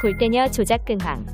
[0.00, 1.26] 골대녀 조작 근황.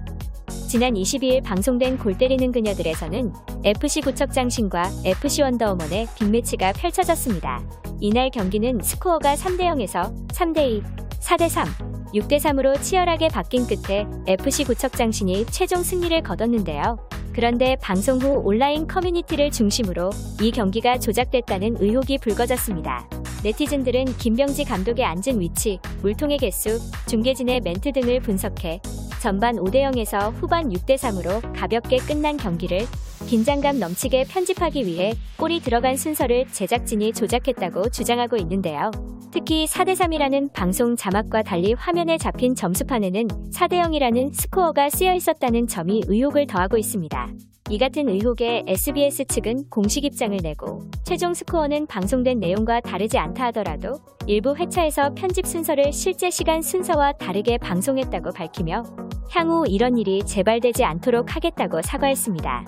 [0.68, 3.30] 지난 22일 방송된 골 때리는 그녀들에서는
[3.62, 7.62] FC 구척장신과 FC 원더우먼의 빅매치가 펼쳐졌습니다.
[8.00, 10.82] 이날 경기는 스코어가 3대 0에서 3대 2,
[11.20, 11.66] 4대 3,
[12.14, 16.98] 6대 3으로 치열하게 바뀐 끝에 FC 구척장신이 최종 승리를 거뒀는데요.
[17.34, 20.08] 그런데 방송 후 온라인 커뮤니티를 중심으로
[20.40, 23.23] 이 경기가 조작됐다는 의혹이 불거졌습니다.
[23.44, 28.80] 네티즌들은 김병지 감독의 앉은 위치, 물통의 개수, 중계진의 멘트 등을 분석해
[29.24, 32.80] 전반 5대 0에서 후반 6대 3으로 가볍게 끝난 경기를
[33.26, 38.90] 긴장감 넘치게 편집하기 위해 골이 들어간 순서를 제작진이 조작했다고 주장하고 있는데요.
[39.32, 46.02] 특히 4대 3이라는 방송 자막과 달리 화면에 잡힌 점수판에는 4대 0이라는 스코어가 쓰여 있었다는 점이
[46.06, 47.30] 의혹을 더하고 있습니다.
[47.70, 53.94] 이 같은 의혹에 SBS 측은 공식 입장을 내고 최종 스코어는 방송된 내용과 다르지 않다 하더라도
[54.26, 58.82] 일부 회차에서 편집 순서를 실제 시간 순서와 다르게 방송했다고 밝히며
[59.30, 62.64] 향후 이런 일이 재발되지 않도록 하겠다고 사과했습니다.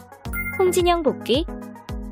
[0.58, 1.44] 홍진영 복귀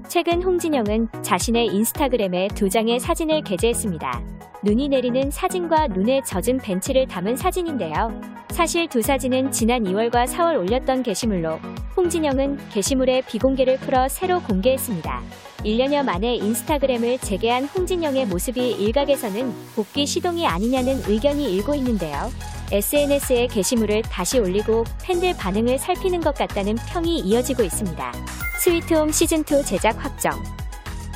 [0.08, 4.22] 최근 홍진영은 자신의 인스타그램에 두 장의 사진을 게재했습니다.
[4.62, 8.20] 눈이 내리는 사진과 눈에 젖은 벤치를 담은 사진인데요.
[8.50, 11.58] 사실 두 사진은 지난 2월과 4월 올렸던 게시물로
[11.96, 15.22] 홍진영은 게시물의 비공개를 풀어 새로 공개했습니다.
[15.64, 22.30] 1년여 만에 인스타그램을 재개한 홍진영의 모습이 일각에서는 복귀 시동이 아니냐는 의견이 일고 있는데요.
[22.74, 28.12] SNS에 게시물을 다시 올리고 팬들 반응을 살피는 것 같다는 평이 이어지고 있습니다.
[28.60, 30.42] 스위트홈 시즌2 제작 확정.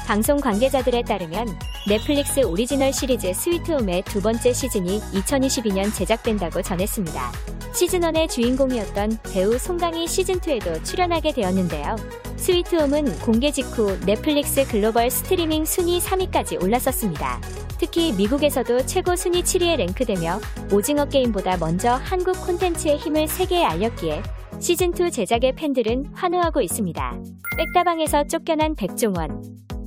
[0.07, 1.49] 방송 관계자들에 따르면
[1.89, 7.33] 넷플릭스 오리지널 시리즈 스위트홈의 두 번째 시즌이 2022년 제작된다고 전했습니다.
[7.73, 11.97] 시즌1의 주인공이었던 배우 송강이 시즌2에도 출연하게 되었는데요.
[12.37, 17.41] 스위트홈은 공개 직후 넷플릭스 글로벌 스트리밍 순위 3위까지 올랐었습니다.
[17.79, 20.41] 특히 미국에서도 최고 순위 7위에 랭크되며
[20.73, 24.23] 오징어 게임보다 먼저 한국 콘텐츠의 힘을 세계에 알렸기에
[24.59, 27.23] 시즌2 제작의 팬들은 환호하고 있습니다.
[27.57, 29.43] 백다방에서 쫓겨난 백종원.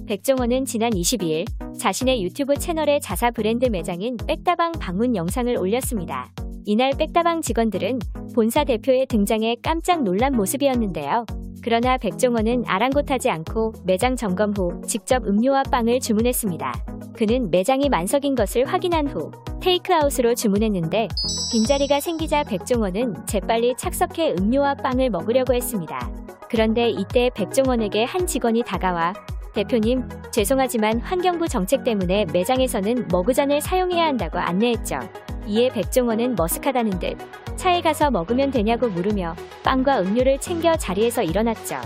[0.08, 1.46] 백종원은 지난 22일
[1.78, 6.32] 자신의 유튜브 채널에 자사 브랜드 매장인 백다방 방문 영상을 올렸습니다.
[6.66, 8.00] 이날 백다방 직원들은
[8.34, 11.26] 본사 대표의 등장에 깜짝 놀란 모습이었는데요.
[11.64, 16.91] 그러나 백종원은 아랑곳하지 않고 매장 점검 후 직접 음료와 빵을 주문했습니다.
[17.22, 19.30] 그는 매장이 만석인 것을 확인한 후
[19.62, 21.08] 테이크아웃으로 주문했는데
[21.52, 26.10] 빈자리가 생기자 백종원은 재빨리 착석해 음료와 빵을 먹으려고 했습니다.
[26.50, 29.14] 그런데 이때 백종원에게 한 직원이 다가와
[29.54, 34.98] 대표님, 죄송하지만 환경부 정책 때문에 매장에서는 머그잔을 사용해야 한다고 안내했죠.
[35.48, 37.18] 이에 백종원은 머쓱하다는 듯
[37.58, 41.80] 차에 가서 먹으면 되냐고 물으며 빵과 음료를 챙겨 자리에서 일어났죠.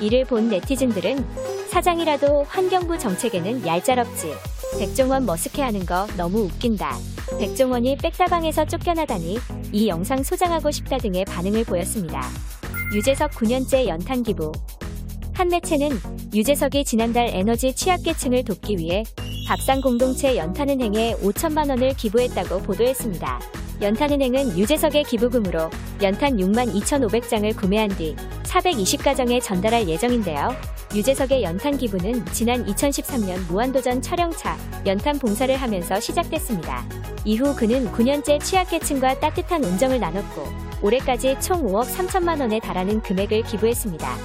[0.00, 1.24] 이를 본 네티즌들은
[1.68, 4.34] 사장이라도 환경부 정책에는 얄짤없지.
[4.78, 6.96] 백종원 머쓱해하는 거 너무 웃긴다.
[7.38, 9.38] 백종원이 백다방에서 쫓겨나다니
[9.72, 12.22] 이 영상 소장하고 싶다 등의 반응을 보였습니다.
[12.94, 14.52] 유재석 9년째 연탄 기부.
[15.32, 15.98] 한 매체는
[16.34, 19.04] 유재석이 지난달 에너지 취약계층을 돕기 위해
[19.46, 23.40] 밥상 공동체 연탄은행에 5천만 원을 기부했다고 보도했습니다.
[23.80, 25.68] 연탄은행은 유재석의 기부금으로
[26.00, 28.14] 연탄 6만 2,500장을 구매한 뒤
[28.44, 30.54] 420가정에 전달할 예정인데요.
[30.94, 36.84] 유재석의 연탄 기부는 지난 2013년 무한도전 촬영차 연탄 봉사를 하면서 시작됐습니다.
[37.24, 40.44] 이후 그는 9년째 취약계층과 따뜻한 운정을 나눴고
[40.82, 44.16] 올해까지 총 5억 3천만 원에 달하는 금액을 기부했습니다.